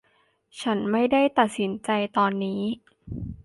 [0.61, 2.61] ฉันไม่ได้ตัดสินใจตอนนี้